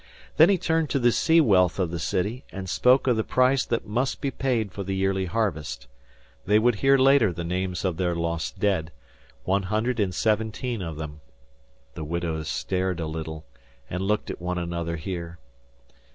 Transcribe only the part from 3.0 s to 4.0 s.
of the price that